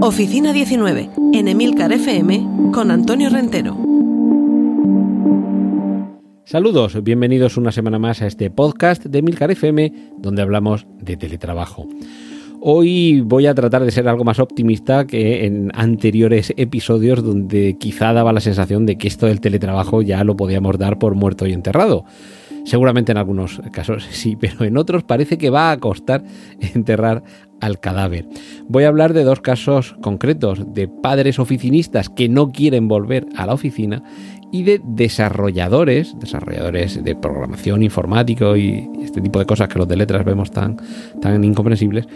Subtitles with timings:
[0.00, 3.76] Oficina 19, en Emilcar FM, con Antonio Rentero.
[6.44, 11.86] Saludos, bienvenidos una semana más a este podcast de Emilcar FM, donde hablamos de teletrabajo.
[12.62, 18.14] Hoy voy a tratar de ser algo más optimista que en anteriores episodios donde quizá
[18.14, 21.52] daba la sensación de que esto del teletrabajo ya lo podíamos dar por muerto y
[21.52, 22.06] enterrado.
[22.68, 26.22] Seguramente en algunos casos sí, pero en otros parece que va a costar
[26.74, 27.22] enterrar
[27.62, 28.26] al cadáver.
[28.68, 33.46] Voy a hablar de dos casos concretos, de padres oficinistas que no quieren volver a
[33.46, 34.02] la oficina
[34.52, 39.96] y de desarrolladores, desarrolladores de programación informático y este tipo de cosas que los de
[39.96, 40.76] letras vemos tan,
[41.22, 42.06] tan incomprensibles,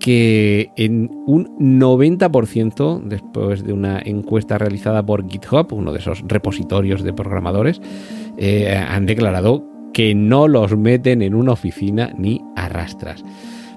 [0.00, 7.04] que en un 90%, después de una encuesta realizada por GitHub, uno de esos repositorios
[7.04, 7.80] de programadores,
[8.36, 13.24] eh, han declarado que no los meten en una oficina ni arrastras.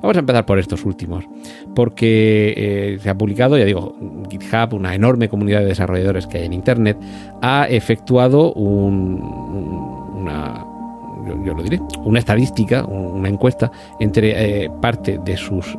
[0.01, 1.25] Vamos a empezar por estos últimos,
[1.73, 3.95] porque eh, se ha publicado, ya digo,
[4.29, 6.97] GitHub, una enorme comunidad de desarrolladores que hay en Internet,
[7.41, 10.65] ha efectuado una,
[11.45, 15.77] yo, lo diré, una estadística, una encuesta entre eh, parte de sus eh,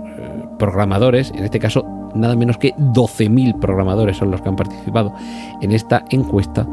[0.58, 1.84] programadores, en este caso
[2.14, 5.12] nada menos que 12.000 programadores son los que han participado
[5.60, 6.66] en esta encuesta.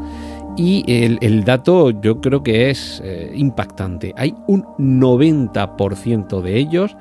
[0.56, 3.02] Y el, dato yo creo que es
[3.34, 4.14] impactante.
[4.16, 6.96] Hay un 90% de ellos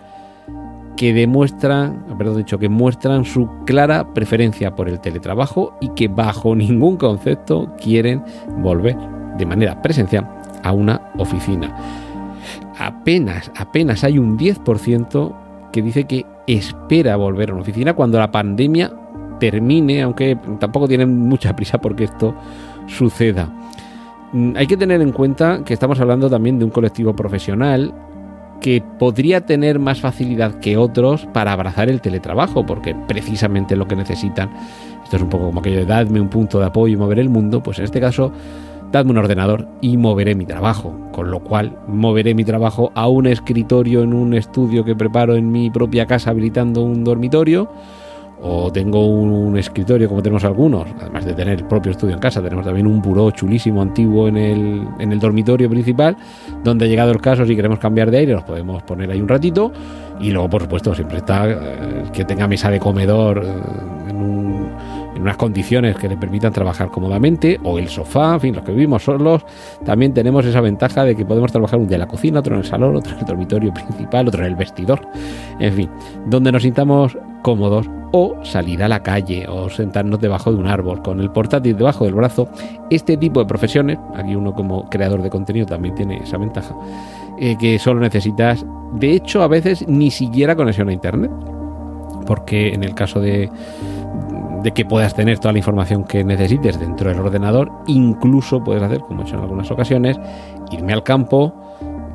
[0.96, 6.56] que demuestran, perdón, dicho, que muestran su clara preferencia por el teletrabajo y que bajo
[6.56, 8.24] ningún concepto quieren
[8.58, 8.96] volver
[9.38, 10.28] de manera presencial
[10.64, 11.76] a una oficina.
[12.78, 15.36] Apenas, apenas hay un 10%
[15.72, 18.92] que dice que espera volver a una oficina cuando la pandemia
[19.40, 22.34] termine, aunque tampoco tienen mucha prisa porque esto
[22.88, 23.50] suceda.
[24.34, 27.94] Mm, hay que tener en cuenta que estamos hablando también de un colectivo profesional
[28.62, 33.96] que podría tener más facilidad que otros para abrazar el teletrabajo, porque precisamente lo que
[33.96, 34.50] necesitan,
[35.04, 37.30] esto es un poco como aquello de dadme un punto de apoyo y mover el
[37.30, 38.32] mundo, pues en este caso,
[38.92, 43.28] dadme un ordenador y moveré mi trabajo, con lo cual moveré mi trabajo a un
[43.28, 47.70] escritorio en un estudio que preparo en mi propia casa habilitando un dormitorio
[48.42, 52.42] o tengo un, escritorio como tenemos algunos, además de tener el propio estudio en casa,
[52.42, 56.18] tenemos también un buró chulísimo antiguo en el, en el dormitorio principal,
[56.64, 59.72] donde llegado el caso, si queremos cambiar de aire, nos podemos poner ahí un ratito.
[60.20, 61.56] Y luego, por supuesto, siempre está eh,
[62.14, 64.70] que tenga mesa de comedor eh, en,
[65.16, 68.72] en unas condiciones que le permitan trabajar cómodamente, o el sofá, en fin, los que
[68.72, 69.46] vivimos solos,
[69.86, 72.62] también tenemos esa ventaja de que podemos trabajar un día en la cocina, otro en
[72.62, 75.02] el salón, otro en el dormitorio principal, otro en el vestidor,
[75.60, 75.90] en fin,
[76.28, 81.02] donde nos sintamos cómodos o salir a la calle o sentarnos debajo de un árbol
[81.02, 82.48] con el portátil debajo del brazo.
[82.90, 86.74] Este tipo de profesiones, aquí uno como creador de contenido también tiene esa ventaja,
[87.38, 91.30] eh, que solo necesitas, de hecho a veces ni siquiera conexión a Internet,
[92.26, 93.50] porque en el caso de,
[94.64, 99.02] de que puedas tener toda la información que necesites dentro del ordenador, incluso puedes hacer,
[99.02, 100.18] como he hecho en algunas ocasiones,
[100.72, 101.54] irme al campo,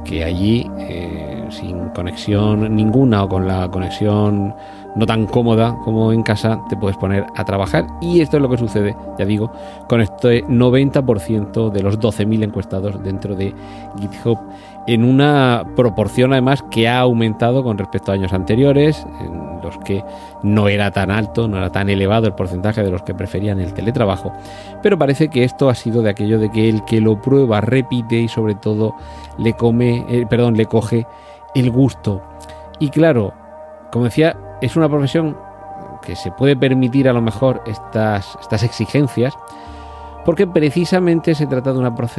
[0.04, 4.54] que allí eh, sin conexión ninguna o con la conexión
[4.94, 7.86] no tan cómoda como en casa, te puedes poner a trabajar.
[8.00, 9.52] Y esto es lo que sucede, ya digo,
[9.88, 13.54] con este 90% de los 12.000 encuestados dentro de
[13.98, 14.38] GitHub,
[14.86, 20.02] en una proporción además que ha aumentado con respecto a años anteriores, en los que
[20.42, 23.74] no era tan alto, no era tan elevado el porcentaje de los que preferían el
[23.74, 24.32] teletrabajo.
[24.82, 28.16] Pero parece que esto ha sido de aquello de que el que lo prueba repite
[28.16, 28.94] y sobre todo
[29.38, 31.06] le come, eh, perdón, le coge
[31.54, 32.22] el gusto.
[32.78, 33.34] Y claro,
[33.92, 35.36] como decía, es una profesión
[36.02, 39.36] que se puede permitir a lo mejor estas, exigencias,
[40.24, 41.78] porque precisamente se trata de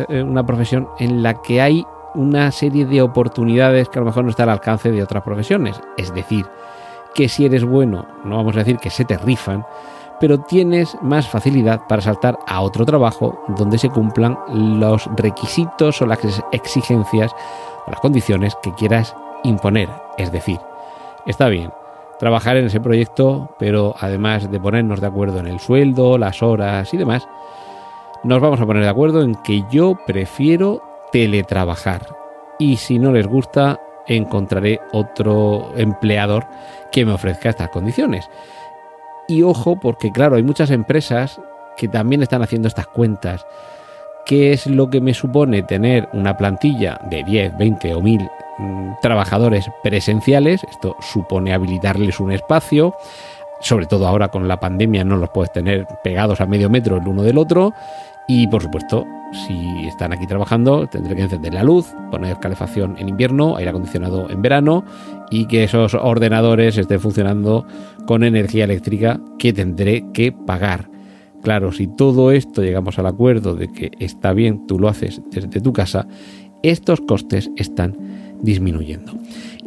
[0.10, 4.24] eh, una profesión en la que hay una serie de oportunidades que a lo mejor
[4.24, 5.80] no está al alcance de otras profesiones.
[5.98, 6.46] Es decir,
[7.14, 9.66] que si eres bueno, no vamos a decir que se te rifan,
[10.20, 16.06] pero tienes más facilidad para saltar a otro trabajo donde se cumplan los requisitos o
[16.06, 16.20] las
[16.52, 17.34] exigencias
[17.88, 19.90] o las condiciones que quieras imponer.
[20.18, 20.60] Es decir,
[21.26, 21.72] está bien
[22.22, 26.94] trabajar en ese proyecto, pero además de ponernos de acuerdo en el sueldo, las horas
[26.94, 27.28] y demás,
[28.24, 32.06] nos vamos a poner de acuerdo en que yo prefiero teletrabajar.
[32.60, 36.46] Y si no les gusta, encontraré otro empleador
[36.92, 38.30] que me ofrezca estas condiciones.
[39.28, 41.42] Y ojo, porque claro, hay muchas empresas
[41.76, 43.48] que también están haciendo estas cuentas.
[44.28, 48.28] ¿Qué es lo que me supone tener una plantilla de 10, 20 o 1000 mm,
[49.02, 50.64] trabajadores presenciales?
[50.70, 52.96] Esto supone habilitarles un espacio.
[53.60, 57.08] Sobre todo ahora con la pandemia no los puedes tener pegados a medio metro el
[57.08, 57.74] uno del otro.
[58.28, 63.10] Y por supuesto, si están aquí trabajando, tendré que encender la luz, poner calefacción en
[63.10, 64.84] invierno, aire acondicionado en verano
[65.30, 67.66] y que esos ordenadores estén funcionando
[68.06, 70.90] con energía eléctrica que tendré que pagar.
[71.42, 75.60] Claro, si todo esto llegamos al acuerdo de que está bien, tú lo haces desde
[75.62, 76.08] tu casa,
[76.62, 77.98] estos costes están
[78.42, 79.14] disminuyendo.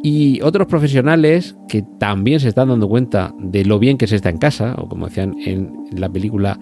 [0.03, 4.29] Y otros profesionales que también se están dando cuenta de lo bien que se está
[4.29, 6.59] en casa, o como decían en la película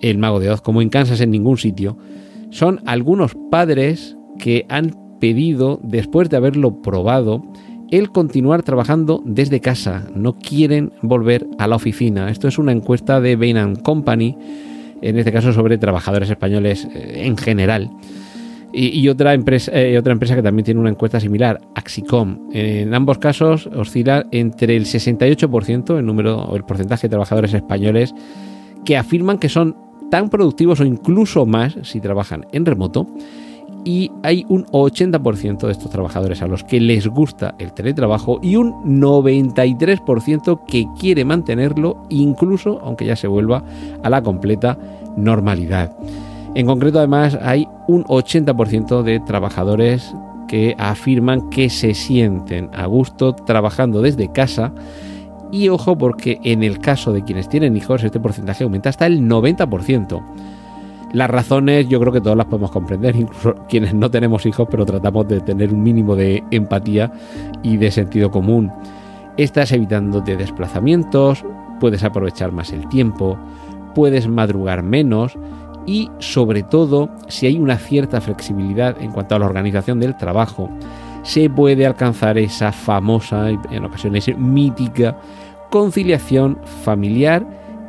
[0.00, 1.96] El Mago de Oz, como en Kansas en ningún sitio,
[2.50, 7.44] son algunos padres que han pedido, después de haberlo probado,
[7.90, 10.06] el continuar trabajando desde casa.
[10.14, 12.30] No quieren volver a la oficina.
[12.30, 14.36] Esto es una encuesta de Bain Company,
[15.00, 17.90] en este caso sobre trabajadores españoles eh, en general.
[18.76, 22.48] Y, otra, empresa, eh, otra empresa que también tiene una encuesta similar, Axicom.
[22.52, 28.12] En ambos casos oscila entre el 68%, el número el porcentaje de trabajadores españoles
[28.84, 29.76] que afirman que son
[30.10, 33.06] tan productivos o incluso más si trabajan en remoto.
[33.84, 38.56] Y hay un 80% de estos trabajadores a los que les gusta el teletrabajo y
[38.56, 43.62] un 93% que quiere mantenerlo incluso aunque ya se vuelva
[44.02, 44.78] a la completa
[45.16, 45.94] normalidad.
[46.54, 50.14] En concreto además hay un 80% de trabajadores
[50.46, 54.72] que afirman que se sienten a gusto trabajando desde casa
[55.50, 59.22] y ojo porque en el caso de quienes tienen hijos este porcentaje aumenta hasta el
[59.22, 60.22] 90%.
[61.12, 64.84] Las razones yo creo que todas las podemos comprender, incluso quienes no tenemos hijos, pero
[64.84, 67.12] tratamos de tener un mínimo de empatía
[67.62, 68.72] y de sentido común.
[69.36, 71.44] Estás evitando de desplazamientos,
[71.78, 73.38] puedes aprovechar más el tiempo,
[73.94, 75.38] puedes madrugar menos
[75.86, 80.70] y sobre todo si hay una cierta flexibilidad en cuanto a la organización del trabajo,
[81.22, 85.16] se puede alcanzar esa famosa en ocasiones mítica
[85.70, 87.44] conciliación familiar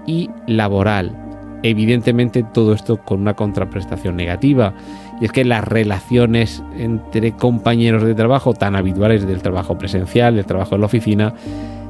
[0.07, 1.15] y laboral.
[1.61, 4.73] Evidentemente todo esto con una contraprestación negativa,
[5.21, 10.45] y es que las relaciones entre compañeros de trabajo tan habituales del trabajo presencial, del
[10.45, 11.33] trabajo en la oficina,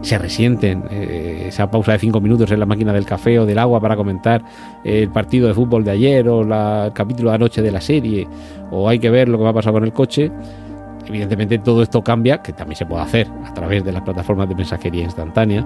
[0.06, 0.84] se resienten.
[0.90, 3.96] Eh, esa pausa de cinco minutos en la máquina del café o del agua para
[3.96, 4.44] comentar
[4.84, 8.28] el partido de fútbol de ayer o el capítulo de anoche de la serie,
[8.72, 10.32] o hay que ver lo que va a pasar con el coche,
[11.08, 14.56] Evidentemente todo esto cambia, que también se puede hacer a través de las plataformas de
[14.56, 15.66] mensajería instantánea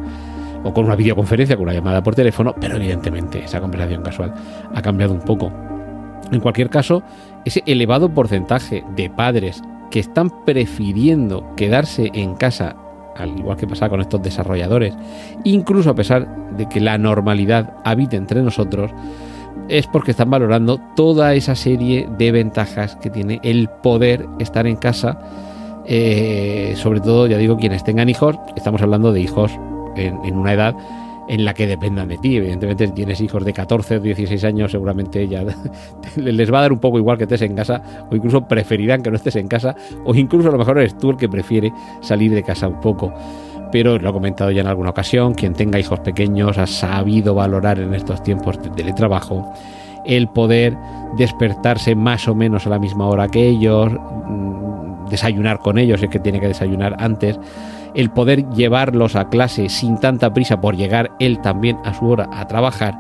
[0.64, 4.34] o con una videoconferencia, con una llamada por teléfono, pero evidentemente esa conversación casual
[4.74, 5.52] ha cambiado un poco.
[6.32, 7.02] En cualquier caso,
[7.46, 12.76] ese elevado porcentaje de padres que están prefiriendo quedarse en casa,
[13.20, 14.94] al igual que pasa con estos desarrolladores,
[15.44, 18.92] incluso a pesar de que la normalidad habite entre nosotros,
[19.68, 24.76] es porque están valorando toda esa serie de ventajas que tiene el poder estar en
[24.76, 25.20] casa.
[25.86, 29.52] Eh, sobre todo, ya digo, quienes tengan hijos, estamos hablando de hijos
[29.96, 30.76] en, una edad
[31.30, 32.36] en la que dependan de ti.
[32.38, 35.44] Evidentemente, si tienes hijos de 14 o 16 años, seguramente ya
[36.16, 37.82] les va a dar un poco igual que estés en casa,
[38.12, 41.12] o incluso preferirán que no estés en casa, o incluso a lo mejor eres tú
[41.12, 41.72] el que prefiere
[42.02, 43.14] salir de casa un poco
[43.72, 47.78] pero lo he comentado ya en alguna ocasión, quien tenga hijos pequeños ha sabido valorar
[47.78, 49.54] en estos tiempos de teletrabajo
[50.06, 50.76] el poder
[51.18, 56.10] despertarse más o menos a la misma hora que ellos, mm, desayunar con ellos, es
[56.10, 57.40] que tiene que desayunar antes,
[57.94, 62.30] el poder llevarlos a clase sin tanta prisa por llegar él también a su hora
[62.32, 62.96] a trabajar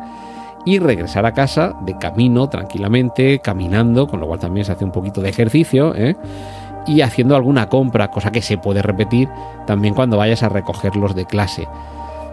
[0.66, 4.92] y regresar a casa de camino tranquilamente, caminando, con lo cual también se hace un
[4.92, 6.16] poquito de ejercicio, ¿eh?
[6.86, 9.30] y haciendo alguna compra, cosa que se puede repetir
[9.66, 11.68] también cuando vayas a recogerlos de clase.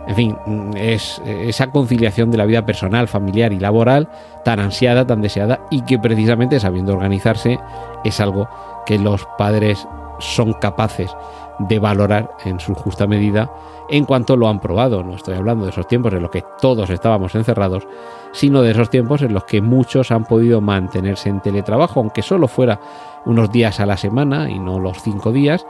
[0.06, 0.36] En fin,
[0.76, 4.08] es esa conciliación de la vida personal, familiar y laboral
[4.44, 7.58] tan ansiada, tan deseada y que precisamente sabiendo organizarse
[8.04, 8.48] es algo
[8.86, 9.86] que los padres
[10.20, 11.10] son capaces
[11.58, 13.50] de valorar en su justa medida
[13.88, 15.02] en cuanto lo han probado.
[15.02, 17.86] No estoy hablando de esos tiempos en los que todos estábamos encerrados,
[18.32, 22.48] sino de esos tiempos en los que muchos han podido mantenerse en teletrabajo, aunque solo
[22.48, 22.80] fuera
[23.24, 25.66] unos días a la semana y no los cinco días,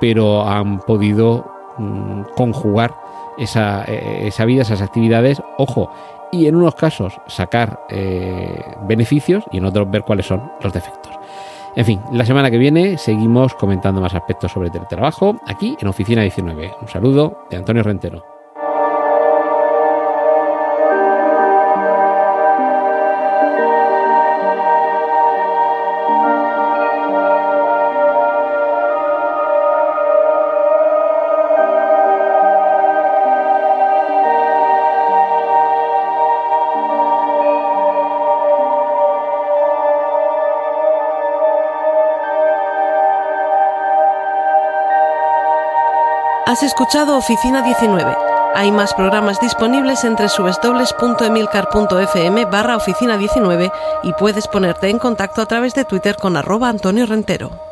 [0.00, 1.46] pero han podido
[1.78, 2.94] mm, conjugar
[3.38, 5.90] esa, eh, esa, vida, esas actividades, ojo,
[6.32, 11.12] y en unos casos sacar eh, beneficios y en otros ver cuáles son los defectos.
[11.74, 16.22] En fin, la semana que viene seguimos comentando más aspectos sobre teletrabajo aquí en Oficina
[16.22, 16.74] 19.
[16.82, 18.31] Un saludo de Antonio Rentero.
[46.52, 48.14] Has escuchado Oficina 19.
[48.54, 55.46] Hay más programas disponibles entre www.emilcar.fm barra oficina 19 y puedes ponerte en contacto a
[55.46, 57.71] través de Twitter con arroba Antonio Rentero.